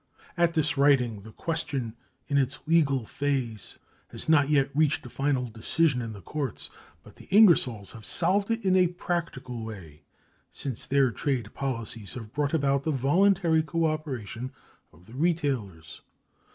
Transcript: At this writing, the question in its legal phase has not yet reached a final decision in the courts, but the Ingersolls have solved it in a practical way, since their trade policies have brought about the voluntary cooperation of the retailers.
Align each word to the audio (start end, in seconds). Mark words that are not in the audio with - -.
At 0.35 0.55
this 0.55 0.79
writing, 0.79 1.21
the 1.21 1.31
question 1.31 1.95
in 2.27 2.39
its 2.39 2.57
legal 2.65 3.05
phase 3.05 3.77
has 4.07 4.27
not 4.27 4.49
yet 4.49 4.75
reached 4.75 5.05
a 5.05 5.11
final 5.11 5.47
decision 5.47 6.01
in 6.01 6.11
the 6.11 6.23
courts, 6.23 6.71
but 7.03 7.17
the 7.17 7.25
Ingersolls 7.27 7.91
have 7.91 8.03
solved 8.03 8.49
it 8.49 8.65
in 8.65 8.75
a 8.75 8.87
practical 8.87 9.63
way, 9.63 10.01
since 10.49 10.87
their 10.87 11.11
trade 11.11 11.53
policies 11.53 12.13
have 12.13 12.33
brought 12.33 12.55
about 12.55 12.83
the 12.83 12.89
voluntary 12.89 13.61
cooperation 13.61 14.51
of 14.91 15.05
the 15.05 15.13
retailers. 15.13 16.01